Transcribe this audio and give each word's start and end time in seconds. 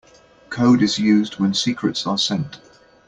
Code 0.49 0.81
is 0.81 0.97
used 0.97 1.37
when 1.39 1.53
secrets 1.53 2.07
are 2.07 2.17
sent. 2.17 2.57